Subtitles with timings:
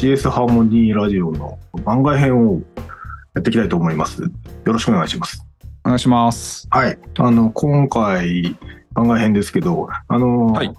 [0.00, 2.62] CS ハーモニーラジオの番外編を
[3.34, 4.22] やっていきたいと思います。
[4.22, 4.30] よ
[4.64, 5.44] ろしくお願いします。
[5.84, 6.66] お願いします。
[6.70, 6.98] はい。
[7.18, 8.56] あの、今回、
[8.94, 10.74] 番外編ですけど、あの、はい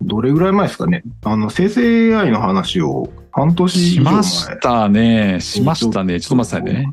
[0.00, 1.04] どれぐらい前ですかね？
[1.24, 4.00] あの、生成 AI の話を半年以し。
[4.00, 5.38] ましたね。
[5.40, 6.18] しましたね。
[6.18, 6.92] ちょっと待ってくださいね。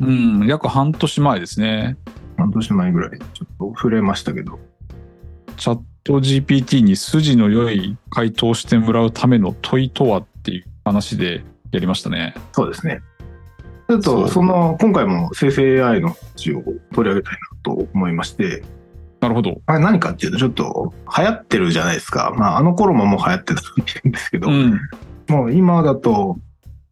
[0.00, 1.96] うん、約半年前ですね。
[2.36, 4.58] 半年前ぐらい、ちょっと触れましたけど。
[5.56, 12.34] チャット GPT に筋の良い回答してもらうための問いとはっていう話でやりましたね。
[12.52, 13.02] そうですね。
[13.90, 16.62] ちょっと、その、今回も生成 AI の話を
[16.94, 18.62] 取り上げたいなと思いまして、
[19.20, 19.60] なるほど。
[19.66, 22.32] あれ何かっていうと、ちょっと流行ってるじゃないですか。
[22.36, 23.60] まあ、あの頃ももう流行ってた
[24.08, 24.80] んですけど、うん。
[25.28, 26.38] もう今だと、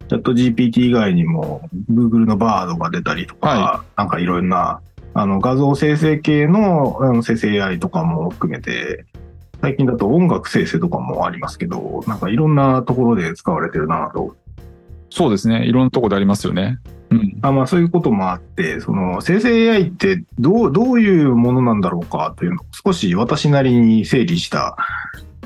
[0.09, 4.81] チャット GPT 以外にも、Google の Bard が出たりとか、はなんかいろんな、
[5.17, 9.05] あの、画像生成系のあの生成 AI とかも含めて、
[9.61, 14.35] 最近だと音楽生成とかもありますけど、なんかいろんなところで使われてるなと
[15.09, 15.65] そうですね。
[15.65, 16.77] いろんなところでありますよね。
[17.09, 17.39] うん。
[17.41, 24.77] あまあそういうこともあって、その生成 AI ってどう、どういうものなんだろうかというのを少し私なりに整理した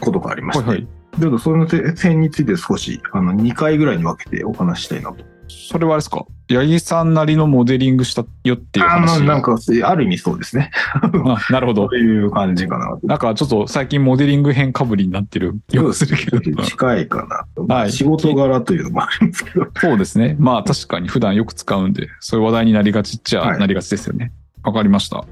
[0.02, 0.88] ことがありまして、はいはい。
[1.18, 5.31] ちょっとその点について少しあの2回ぐらいに分けてお話ししたいなと。
[5.72, 6.26] それはあれですか？
[6.50, 9.22] 八木さんなりのモデリングしたよっていう話。
[9.24, 10.70] なんか、ある意味そうですね。
[11.02, 11.96] あなるほどそ。
[11.96, 13.08] ういう感じかなと。
[13.08, 16.64] なんかちょっと最近モデリング編かぶりになってる気がするけど。
[16.64, 17.66] 近いかなと。
[17.74, 19.68] はい仕事柄というのもありますけど。
[19.78, 20.36] そうですね。
[20.40, 24.34] まあ確かに普段よく使うんで、そういう話題になりがちっちゃはいなりがちですよね。
[24.64, 25.24] わ、かりました。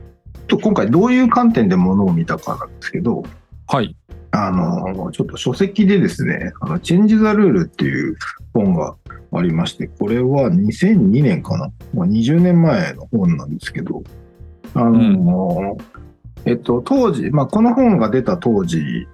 [0.48, 3.24] と今回どういう観点でものを見たかなんですけど、
[3.68, 3.96] はい。
[4.32, 8.18] あの、ちょっと書籍でですね、あの、チェンジ・ザ・ルールっていう
[8.54, 8.96] 本が
[9.32, 14.04] ありまして、これは2002年かな、まあ、20年前の本なんですけど、
[14.74, 15.78] あの、
[16.46, 19.08] えっと、当時、まあ、この本が出た当時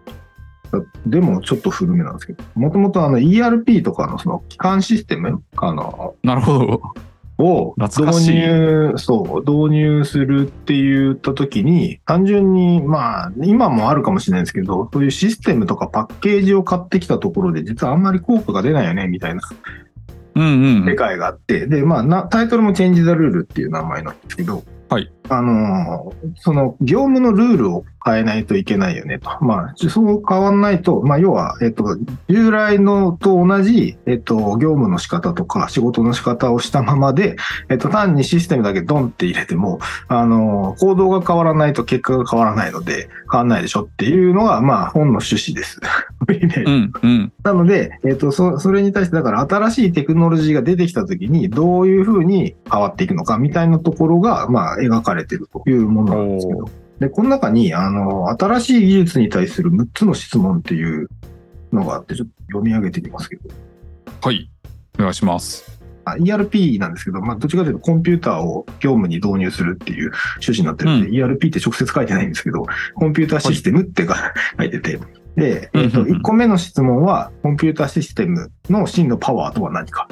[1.05, 6.81] でもちょっと古めなんですけど、もともとあの ERP とかのその基幹システムあのなるほど。
[7.37, 8.01] を導
[8.31, 19.41] 入、そう、導入するって言ったときに、単純に、まあ、今もあるかもしれないですけど、そういうシステムとかパッケージを買ってきたところで、実はあんまり効果が出ないよね、みたいな
[20.35, 20.95] うんうん世。
[20.95, 25.11] 界があって、で、まあな、タイトルもチェンジ・ザ・ルールっていう名前なんですけど、はい。
[25.29, 29.29] あのその、業務のルールを変えないといけないよねと。
[29.43, 31.97] まあ、そう変わんないと、まあ、要は、えっと、
[32.29, 37.35] 従来のと同じ、えっと、業務の仕方とか仕事の仕方をしたままで、
[37.69, 45.79] えっと、単にシステムだけドンって入れても、あの行動が変わらないと結果が変わらないので、変わんないでしょっていうのが、まあ、本の趣旨です。
[46.65, 47.33] うんうん。
[47.43, 56.69] なので、えっ、と、そ、それに対して、だから新しいテクノロジーが出てきたときに、どういうふうに変わっていくのか、みたいなところが、まあ、描かれているというものなんですけど。
[56.99, 61.09] で、この中に、あの、新しい技術に対する6つの質問っていう
[61.73, 63.49] のがあって、ちょっと読み上げてみますけど。
[64.21, 64.49] はい。
[64.97, 65.75] お願いします。
[66.05, 74.99] あ ERP なんですけど、まあ、どっちかというとコンピューターを業務に導入するっていう趣旨になってるんで、う ERP って直接書いてないんですけど、コンピューターシステムってが書いてて、
[75.35, 80.07] で、えっ、と、うんうんうん1個目の質問は、コンピューターシステムの真のパワーとは何か。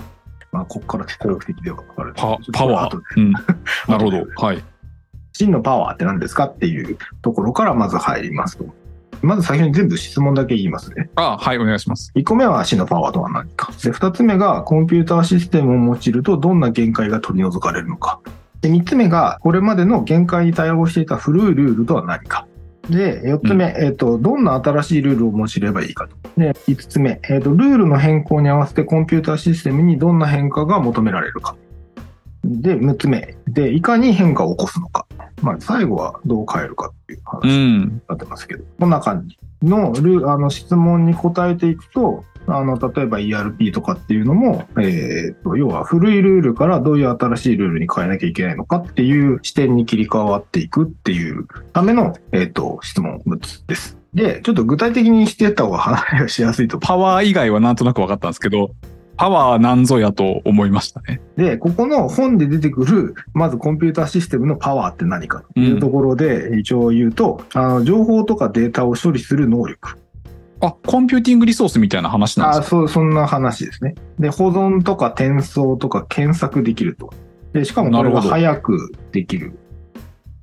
[0.51, 2.13] まあ、ここから哲学的では分かる。
[2.16, 3.01] パパワー。
[3.17, 3.31] うん。
[3.88, 4.25] なるほど。
[4.38, 4.63] はい。
[5.34, 8.66] 真のパワーって何ですかっていうところからまず入りますと。
[9.23, 11.09] まず最初に全部質問だけ言いますね。
[11.16, 12.11] あはい、お願いします。
[12.16, 13.72] 1個目は真のパワーとは何か。
[13.81, 18.19] で、2つ目がコンピューターシステムを用いるとどんな限界が取り除かれるのか。
[18.61, 22.45] で、3つ目がこれまでの限界に対応していた古いルールとは何か。
[22.89, 26.16] で、4つ目、えっ、と、どんな新しいルールを用いればいいかと。
[26.38, 31.55] で、5つ目、えっ、と、ルールの変更に合わせてコンピューターシステムにどんな変化が求められるか。
[32.43, 35.07] で、6つ目、で、いかに変化を起こすのか。
[35.41, 38.01] まあ、最後はどう変えるかっていうう話にん。
[38.07, 53.97] なってますけど、こんな感じのルあの質問に答えていくと、あの、例えば ERP とかっていうのも、えーと、要は古いルールからどういう新しいルールに変えなきゃいけないのかっていう視点に切り替わっていくっていうための、えっ、と、質問6つです。
[54.13, 58.72] で、ちょっと具体的にしてった方が話がしやすいと思パワー以外はなんとなく分かったんですけど、
[59.17, 61.22] パワーなんぞやと思いましたね。
[61.37, 61.41] う。
[61.41, 69.97] で、ここの本で出てくる、まずコンピューターシステムのパワーって何かというところで一応言うと、あの情報とかデータを処理する能力。
[70.65, 72.69] あ、コンピューティングリソースみたいな話なんあですか？
[72.69, 73.95] そう、そんな話ですね。
[74.17, 77.11] で、保存とか転送とか検索できると。
[77.51, 79.59] で、しかもこれが早くできる。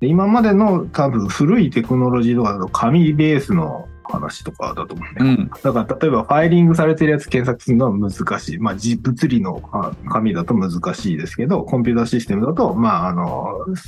[0.01, 5.37] で、今までの多分古いテクノロジーとかだと紙ベースの話とかだと思うんだよ。
[5.39, 5.51] うん。
[5.63, 8.59] だから例えばファイリングされてるやつ検索するのは難しい。
[8.59, 13.47] まあ、じ物理のあ紙だと難しいですけど、コンピューターシステムだと、まあ、あの、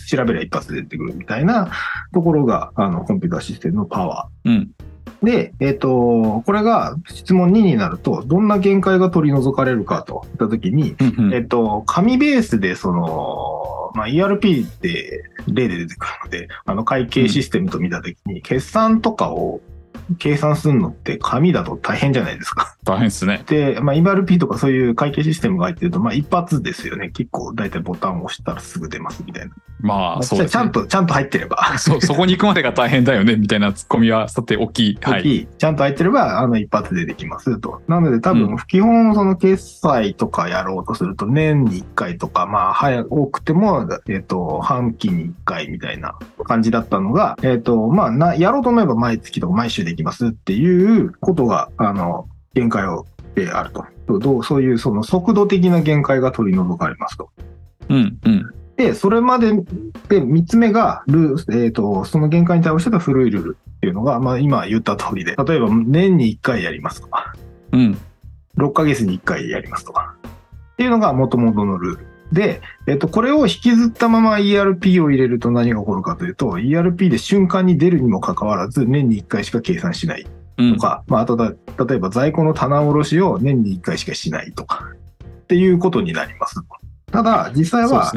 [0.08, 1.70] 調べりゃ一発で出てくるみたいな
[2.12, 4.66] ところが、あの、コンピューターシステムのパワー。
[5.22, 5.30] うん。
[5.30, 19.60] で、えっ、と、これが質問2になると、どんな限界が取り除かれるかといったときに、うんうんえっと、紙ベースで、その、まあ、ERP って例で出てくるので、あの会計システムと見たときに、決算とかを
[20.18, 22.76] 計算するのって紙だと大変じゃないですか。
[22.84, 23.44] 大変ですね。
[23.46, 27.10] で、まあ、ERP とかそういう会計システムが入ってると、まあ、一発ですよね。
[27.10, 29.54] 結構、大体ボタンを押したらすぐ出ますみたいな。
[29.82, 30.50] まあ、そうです、ね。
[30.50, 31.78] ちゃんと、ちゃんと入ってれば。
[31.78, 34.98] そ、そこに行くまでが大変だよね、みたいなツッコミは、 さて大きい。
[35.00, 35.20] はい。
[35.20, 37.82] 大きい、ちゃんと入ってれば、あの、一発でできますと。
[37.88, 53.84] なので、多う分、基本、その、決済とかやろうとすると、年に一回とか、まあ、早く、多くても、えっ、と、半期に一回みたいな感じだったのが、えっ、と、まあ、な、やろうと思えば毎月とか毎週できますっていうことが、あの、限界を、であると。
[54.18, 57.30] どう、そういう、その、速度的な限界が取り除かれますと。
[57.88, 58.54] うん、うん。
[58.76, 59.52] で、それまで
[60.08, 67.34] で、三つ目が、ルール、えっ、と、その限界に対応してた古いルールっていうのが、まあ今言った通りで、例えば年に1回やりますとか、
[67.72, 67.98] うん。
[68.56, 70.14] 6ヶ月に1回やりますとか、
[70.72, 72.06] っていうのが元々のルール。
[72.32, 80.26] で、えっ、と、これを引きずったまま ERP を入れると何が起こるかというと、ERP で瞬間に出るにもかかわらず、年に1回しか計算しない
[80.56, 80.80] うんと。
[80.80, 81.52] か、まあ、あとだ、
[81.86, 84.88] 例えば在庫の棚卸しを年に1回しかしないとか、
[85.24, 86.60] っていうことになります。
[87.10, 88.10] ただ、実際は。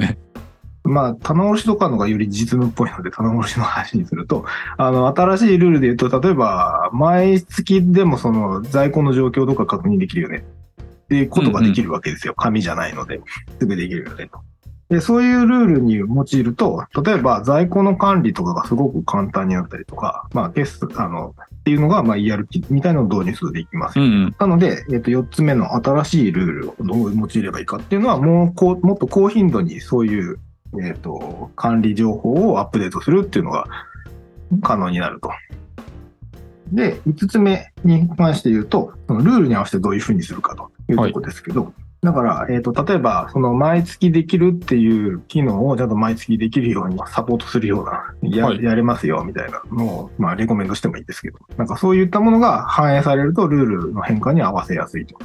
[0.84, 4.46] まあ、棚卸しとかのがより実務っぽいので、棚卸しの話にすると、
[4.78, 10.46] あの、新しいルールで言うと、例えば、毎月でもその在庫の状況とか確認できるよね。
[11.06, 12.34] っていうことができるわけですよ。
[12.36, 13.22] 紙じゃないので、
[13.60, 14.40] すぐできるよねと。
[14.90, 24.36] で、そういうルールに用いると、例えば在庫の管理とかがすごく簡単になったりとか、まあ、ケース、あの、っていうのが、まあ、ERP みたいなのを導入するとできますうん、うん。
[24.38, 30.40] なので、えっと、4つ目の新しいルールをどう用いればいいかっていうのは、もうこう、もっと高頻度にそういう、
[30.84, 33.66] えっと、管理情報をアップデートするっていうのが
[34.62, 35.32] 可能になると。
[36.72, 41.74] で、5つ目に関して言うと、そのルールに合わせてどういうふうにするかというところですけど、
[42.04, 55.18] だから、えっ、と、例えば、その毎月できるっていう機能をちゃんと毎月できるようにサポートするような、や,、はいやれますよみたいなのを、まあ、レコメンドしてもいいですけど、なんかそういったものが反映されると、ルールの変化に合わせやすいと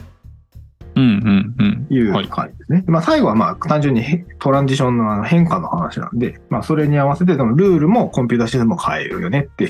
[0.97, 1.87] うん、うん、うん。
[1.91, 2.29] いうはい。
[2.29, 2.85] 感じですね。
[2.87, 9.69] まあ、最後はまあ、単純にへトランジションの変化の話なんで、まあ、それに合わせて、そのルールもコンピューターシステムも変えるよねって、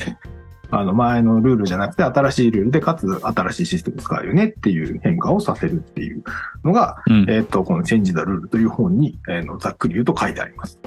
[0.71, 6.23] あの、前のルールじゃなくて、新しいルールで、かつ新しいシステムを使うよねっていう変化をさせるっていう
[6.65, 7.27] のが、うん。
[7.29, 10.79] えっ、と、このチェンジ・ザ・ルールという本に、えーのざっくり言うと書いてあります。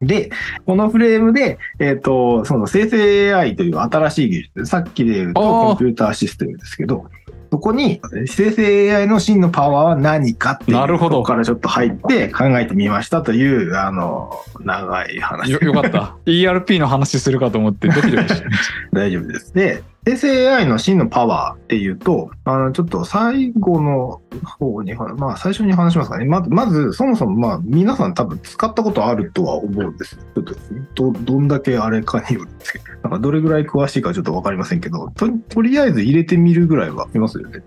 [0.00, 0.30] で、
[0.66, 7.06] このフレームで、えっ、と、その生成 AI という新しい技術、さっきで言うとコンピューターシステムですけど、
[7.54, 15.52] そこに生成 AI の真のパワーは何かっていうなるほどとこからちょっと入って考えてみましたという、あの、長い話。
[15.52, 16.16] よ、よかった。
[16.26, 18.74] ERP の話するかと思ってドキドキしてました。
[18.92, 19.54] 大丈夫です。
[19.54, 24.20] で、生成 AI の真のパワーっていうと、あの、ちょっと最後の
[24.58, 26.26] 方に、まあ最初に話しますかね。
[26.26, 30.16] まず、まず、そもそもまあ皆さん多分使ったことあるとは思うんです。
[30.16, 30.54] ちょっと、
[30.94, 37.62] ど、どんだけあれかによるんですけど、 なんかどれぐらい詳しいかちょっとわかりませんけど、と、とりあえず入れてみるぐらいはいますよね。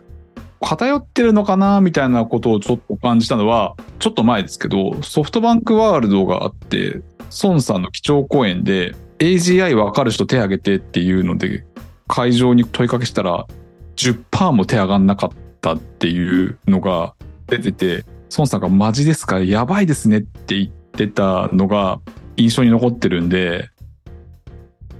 [0.61, 7.01] 偏ってるのかなみたいなことをちょっと感じたのは、ちょっと前ですけど、ソフトバンクワールドがあって、
[7.43, 11.65] 孫さんの基調講演で、AGI わかる人手挙げてっていうので、
[12.07, 13.47] 会場に問いかけしたら、
[13.95, 15.29] 10%も手上がんなかっ
[15.61, 17.15] たっていうのが
[17.47, 18.05] 出てて、
[18.37, 19.39] 孫さんがマジですか？
[19.39, 21.99] やばいですねって言ってたのが
[22.35, 23.69] 印象に残ってるんで、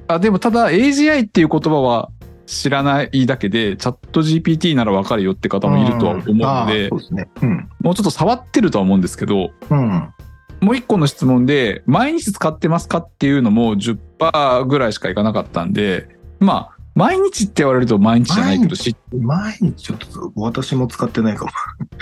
[0.08, 2.10] あ、でもただ AGI っていう言葉は
[2.46, 7.30] 知らないだけで、チャット GPT ならわかるよって方もいるとは思うのあでー、そうですね。
[7.42, 7.70] うん。
[7.82, 10.14] もうちょっと触ってるとは思うんですけど、うん。
[10.62, 21.51] もう一個の質問で、毎日使ってますかっていうのも10%ぐらいしかいかなかったんで、まあ、毎日って言われると毎日じゃないけど、しい毎日ちょっと私も使ってないかも。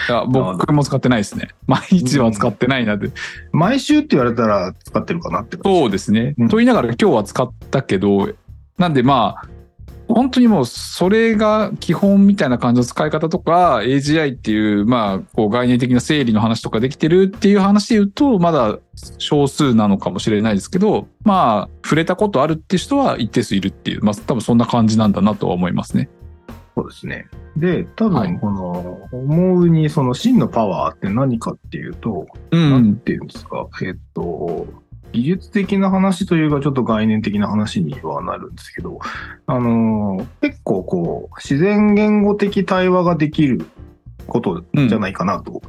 [0.08, 1.50] や僕も使ってないですね。
[1.68, 3.12] 毎日は使ってないなって。
[3.52, 6.34] 毎週って言われたら使ってるかなってそうですね。
[6.38, 8.30] うんと言いながら今日は使ったけど、
[8.78, 9.48] なんでまあ、
[10.08, 18.80] 本当にもうそれが基本みたいな感じの使い方とか、AGI っていう、まあ、こう概念的な整理の話とかできてるっていう話で言うと、まだ
[19.18, 26.10] 少数なのかもしれないですけど、まあ、触れたことあるって人は一定数いるっていう、まあ多分そんな感じなんだなとは思いますね。
[26.76, 27.28] そうですね。
[27.56, 32.96] で、多はい分この、思うにその真のパワーって何かっていうと、うなんん。
[32.98, 34.68] ていうんですか、えっと、
[35.14, 39.00] 技術的な話というかちょっと概念的な話にはなるんですけど、
[39.48, 43.66] あの、結構こう、自然言語的対話ができる
[44.28, 45.62] ことじゃないかなと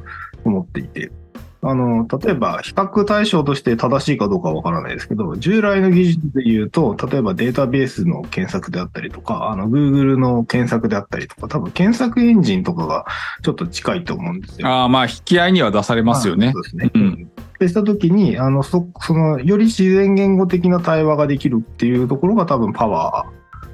[0.43, 1.11] 思っていて、
[1.61, 13.05] あの、例えば、比較対象として正しいかどうかはわからないですけど、従来の技術で言うと、例えばデータベースの検索であったりとか、あの、Google の検索であったりとか、多分検索エンジンとかが
[13.43, 14.67] ちょっと近いと思うんですよ。
[14.67, 16.51] ああ、まあ、引き合いには出されますよね。
[16.53, 16.91] そうですね。
[16.93, 23.25] うんでしたときに、あの、そ、その、より自然言語的な対話ができるっていうところが多分パワ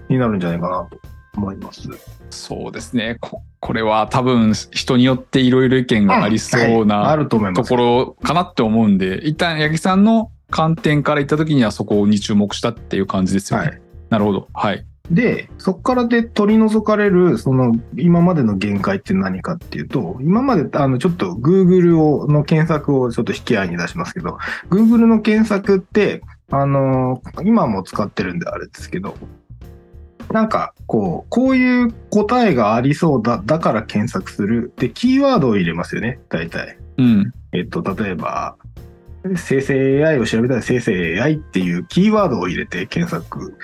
[0.10, 0.98] ーになるんじゃないかなと
[1.36, 1.90] 思います。
[2.30, 3.18] そうですね。
[3.20, 7.18] ここれは多分人によっていろいろ意見がありそうな。
[7.26, 13.68] ところかなって思うんで、一旦八木さんの観点から言った時にはそこに注目したっていう感じですよね。
[13.68, 13.82] はい。
[14.10, 14.48] なるほど。
[14.54, 14.86] はい。
[15.12, 24.38] で、そこからで取り除かれる、その、今までの限界って何かっていうと、今まで、あの、ちょっと Google を、の検索をちょっと引き合いに出しますけど、
[24.70, 26.22] Google の検索って、
[26.52, 29.16] あの、今も使ってるんであれですけど、
[30.32, 34.74] なんか、こう、こういう答えがありそうだ、だから検索する。
[34.78, 36.78] で、キーワードを入れますよね、大体。
[36.98, 37.34] うん。
[37.52, 38.56] えっと、例えば、
[39.38, 43.58] 生成 AI を調べたら生成 AI っていうキーワードを入れて検索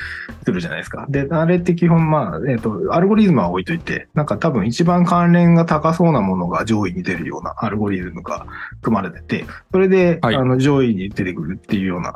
[0.46, 1.06] するじゃないですか。
[1.10, 8.46] で、あれって基本、まあ、えっと、アルゴリズムは置いといて、なんか多分一番関連が高そうなものが上位に出るようなアルゴリズムが
[8.82, 12.13] 組まれてて、それで、はいあの、上位に出てくるっていうような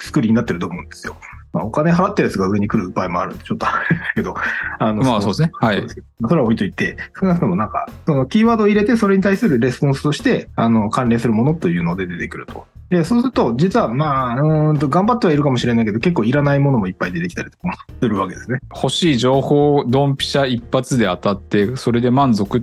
[0.00, 1.16] 作りになってると思うんですよ。
[1.54, 4.34] まあ、お金払ってるやつが上に来る場合もあるんで、ちょっと あれだけど、
[4.80, 12.66] あの、まあそうですねはいそれは置いといて、少なくともなんか、そのキーワードを入れて、それに対するレスポンスとして、あの、関連するものというので出てくると。
[12.90, 18.58] で、そうすると、実は、まあ、うーんと、頑張ってはいるかもしれないけど、結構いらないものもいっぱい出てきたりとかもするわけですね。
[18.74, 22.62] 欲しい情報、ドンピシャ一発で当たって、それで満足っ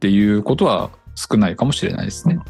[0.00, 2.40] ていうことは少ないかもしれないですね。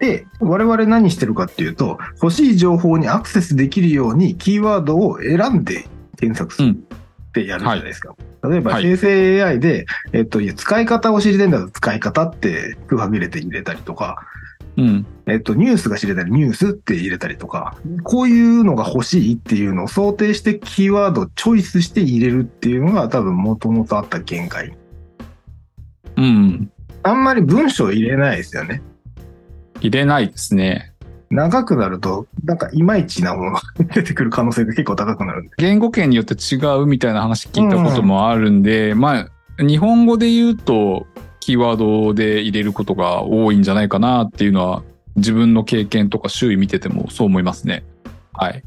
[0.00, 5.86] で、我々何してるかっていうと、欲しい情報にアクセスできるように、キーワードを選んで
[6.18, 8.16] 検索するってやるじゃないですか。
[8.48, 14.26] 例えば、はい生成 AI で、えっと、使い方を知りたいんだったら使い方って空白入れて入れたりとか、
[14.78, 15.06] うん。
[15.26, 24.74] えっと、ニュースが知れたり、ニュースって入れたりとか、こういうのが欲しいっていうのを想定してキーワードをチョイスして入れるっていうのが多分もともとあった限界。
[26.16, 26.72] うん。
[27.02, 28.82] あんまり文章入れないですよね。
[29.80, 30.92] 入れないですね。
[31.30, 33.60] 長くなると、なんかいまいちなものが
[33.94, 35.52] 出てくる可能性が結構高くなるんで。
[35.58, 39.26] 言語圏によって違うみたいな話聞いたこともあるんで、ま
[39.58, 41.06] あ、日本語で言うと、
[41.38, 44.82] キーワードで入れることが多いんじゃないかなっていうのは、
[45.16, 47.84] 自分の経験とか周囲見ててもそう思いますね。
[48.32, 48.62] はい。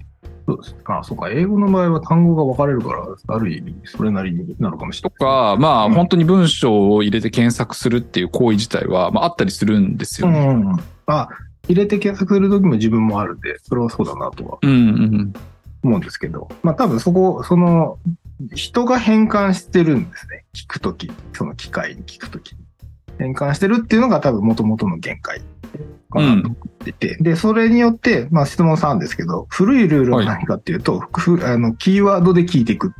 [0.46, 0.76] そうです。
[0.86, 1.30] あ、そうか。
[1.30, 5.56] 英語の場合は単語が分かれるから、ある意味、それなりになるかもしれとない。
[5.56, 10.40] か、まあ、うん本当に文章を入れて検索するっていう行為自体は、まあ、あったりするんですよね。
[10.40, 10.76] うん。
[11.06, 11.30] あ、
[11.68, 15.34] 入れて検索するときも自分もあるんで、それはそうだなとはうん、うん、
[15.84, 18.00] 思うんですけど、まあ多分そこ、その、
[18.54, 20.46] 人が変換してるんですね。
[20.54, 22.56] 聞くとき、その機械に聞くとき。
[23.20, 25.42] 変換してるっていうのが多分元々の限界
[26.10, 32.94] かなと思っていて、で、それによって、まあ質問3ですけど、古いルールは何かっていうと、ふあの、キーワードで聞いていく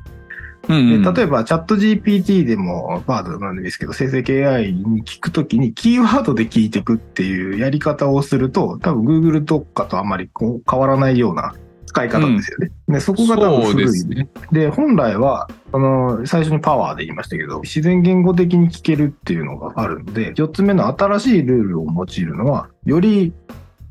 [0.70, 1.06] うん。
[1.06, 11.54] うん例えば、チャット GPT でも、バードなんですけど、生成 AI に聞くときに、キーワードで聞いていくっていうやり方をすると、多分 Google とかとあんまりこう変わらないような
[11.86, 12.72] 使い方ですよね。
[12.88, 13.86] でそこが多分古い。
[13.86, 14.28] ですね。
[14.52, 23.34] で、本来は、あの、最初にパワーで言いましたけど、自然言語的に聞けるっていうのがあるので、4つ目の新しいルールを用いるのは、より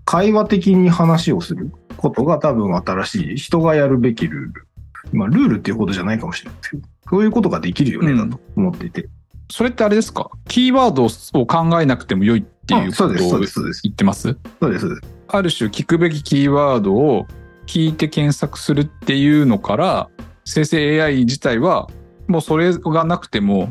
[0.05, 4.67] 会話的に話をすることが多分新しい、人がやるべきルール。
[5.13, 9.09] まあ、ルールっていうことじゃないかもしれないですけど、そういうことができるよね、うんだと思っていて。
[9.51, 10.31] それってあれですか？
[10.49, 13.65] キーワードを考えなくても良いっていうこあそうです、とを。
[13.83, 14.37] 言ってます？
[14.61, 15.15] そうです、そうです。
[15.29, 17.27] ある種聞くべきキーワードを
[17.67, 20.09] 聞いて検索するっていうのから、
[20.45, 21.89] 生成 AI 自体は、
[22.29, 23.69] もうそれがなくても、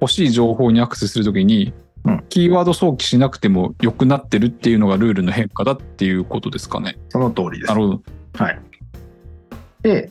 [0.00, 1.72] 欲しい情報にアクセスするときに
[2.06, 6.98] うん、キーワード想起しなくても良くなってるっていうのがルールの変化だっていうことですかね。
[7.08, 7.74] その通りですな。
[7.74, 8.02] るほど。
[8.34, 8.60] はい。
[9.80, 10.10] で、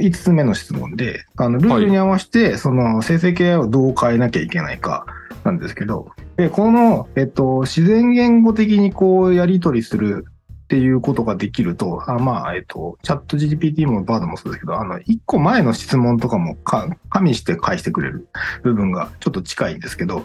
[0.00, 5.06] 5つ目の質問で、あの、ルールに合わせて、その、生成 AI をどう変えなきゃいけないか、
[5.44, 10.26] なんですけど、で、この、えっと、自然言語的にこう、やり取りする
[10.64, 18.28] っていうことができると、あまあ、えっと、チャット GPT もバードもそうですけど、あの、1個前の質問とかもか加味して返してくれる
[18.62, 20.22] 部分がちょっと近いんですけど、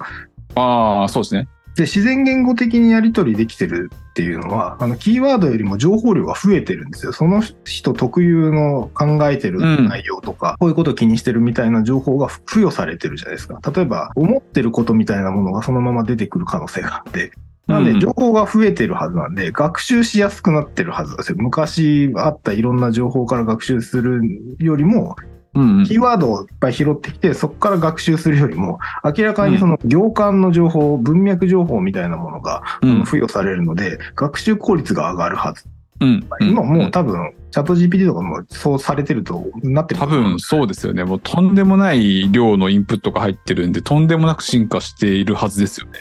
[0.56, 1.48] ああ、そうですね。
[1.76, 7.12] で、自然言語的にやり取りできてるっていうのは、あの、キーワードよりも情報量が増えてるんですよ。
[7.12, 13.60] その人特有の考えてる内容とか、こういうことを気にしてるみたいな情報が付与されてるじゃないですか。
[13.72, 17.32] 例えば、思ってることみたいなものがそのまま出てくる可能性があって、
[17.68, 21.38] なんで、うん情報が増えてるはずなんで、学習しやすくなってるはずですよ。
[21.40, 24.22] 昔あったいろんな情報から学習する
[24.60, 25.16] よりも、
[25.56, 32.64] うんうんキーワードをいっぱい拾ってきて、そこから学習するよりも、明らかにその行間の情報、文脈情報みたいなものが
[33.06, 35.64] 付与されるので、学習効率が上がるはず。
[36.02, 41.06] うん今もううん多分、チャット GPT とかもそうされてるとなってる多分そうですよね。
[41.06, 46.00] もうとんでもない量のインプットが入ってるんで、とんでもなく進化しているはずですよね。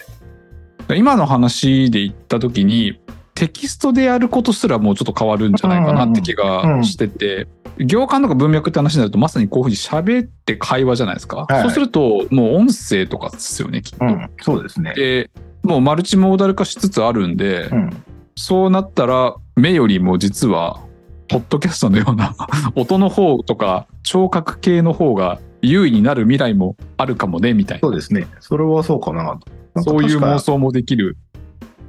[0.97, 2.99] 今の話で言った時に、
[3.35, 7.49] テキストでやることすらもうちょっと変わるんじゃないかなって気がしてて、
[7.79, 11.47] 行間とか文脈って話になるとまさにこういうふうに喋って会話じゃないですか。
[11.49, 14.05] はいそうするともう音声とかですよね、きっと。
[14.05, 14.95] うん、そうですね。
[14.95, 15.31] で、
[15.65, 17.91] もうマルチモーダル化しつつあるんで、うん。
[18.37, 20.81] そうなったら、目よりも実は、
[21.29, 22.35] ポッドキャストのような
[22.77, 28.27] 音の方とか、聴覚系の方が優位になる未来もあるかもね、みたいそうですね。
[28.41, 29.39] それはそうかな
[29.83, 31.17] そういう妄想もできる。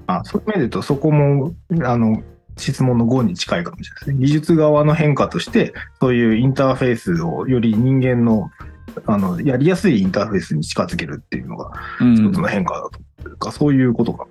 [0.07, 2.21] あそういう意味で言うと、そこも、あの、
[2.57, 4.17] 質問の5に近いかもしれないですね。
[4.19, 8.49] 技術側の変化として、そういうインターフェースをより人間の、
[9.05, 12.89] あの、やりやすいインターフェースに近づけるっていうのがうん一つの変化だ
[13.21, 14.29] というか、そういうことかと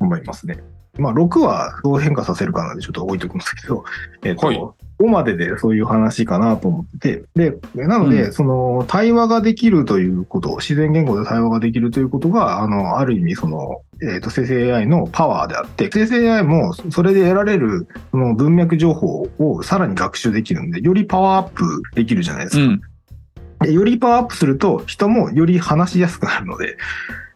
[0.00, 0.58] 思いますね。
[1.00, 3.84] まあ、6はどう変化させるかなんでちょっと置いときますけど、
[4.22, 4.60] えっ、と、はい
[5.00, 22.62] 5まででそういう話かなと思ってて、で、なので、うんその、対話ができるということ、自然言語で対話ができるということが、あの、ある意味、その、えっ、と、生成 AI のパワーであって、生成 AI もそれで得られる、その文脈情報をさらに学習できるんで、よりパワーアップできるじゃないですか。
[22.62, 22.80] うん。
[23.60, 26.76] でよりパワーアップすると、人もより話しやすくなるので、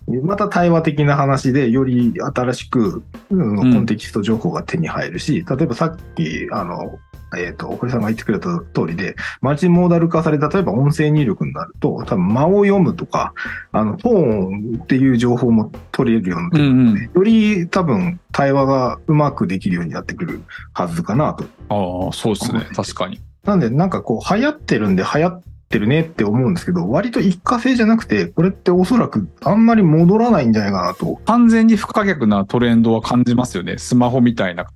[0.06, 6.98] また対話的な話で、より新しく、うんうんコンテキスト情報が手に入るし、例えばさっき、あの、
[7.36, 13.32] えっ、と、堀さんが言ってくれた通りで、マルチモーダル化された、例えば音声入力になると、多分間を読むとか、
[13.72, 17.10] あの、トーンっていう情報も取れるようになってくるうんうん。
[17.14, 20.42] より多分対話がうまくできるようになってくる
[20.72, 22.66] はずかなとああ、そうですね。
[22.74, 23.20] 確かに。
[23.44, 31.16] なんで、なんかこう、流行ってるんで流行ってるねって思うんですけど、割と一過性じゃなくて、これっておそらくあんまり戻らないんじゃないかなと。
[31.26, 33.78] 完全に不可逆なトレンドは感じますよね。
[33.78, 34.66] スマホみたいな。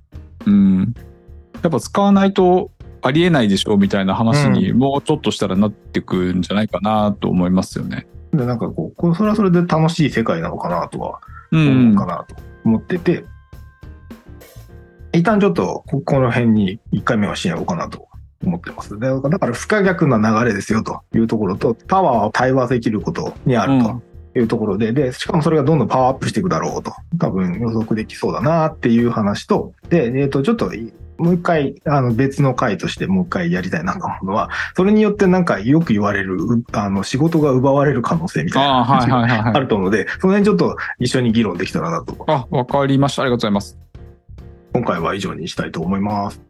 [0.45, 0.93] うん。
[1.61, 8.07] やっぱ使わないとありえないでしょうみたいな話にもうちょっとしたらなってくんじゃないかなと思いますよね。
[8.33, 11.19] で、なんかこう、これそれはそれで楽しい世界なのかなとは
[11.51, 11.57] う。
[11.57, 13.25] 思うんかなと思ってて、
[15.13, 18.07] 一旦ちょっとここの辺に1回目はしようかなと
[18.49, 18.99] 思ってます。
[18.99, 23.89] でだから不可逆な流れですよというところと、パワーを対話できることにあると。
[23.89, 24.03] うん
[24.35, 30.71] いうところで、で、しかもそれがどんどんパワーアップしていくだろうと、多分予測できそうだなっていう話と、で、えっ、と、ちょっと、
[31.17, 39.51] もう一回、あの、別の回としてもう一回やりたいなと思うのは、それによってなんかよく言われる、うあの、仕事が奪われる可能性みたいなあ。
[39.53, 43.23] あると思うので、その辺ちょっと一緒に議論できたらなと、あ、わかりました。
[43.23, 43.77] ありがとうございます。
[44.73, 46.48] 今回は以上にしたいと思います。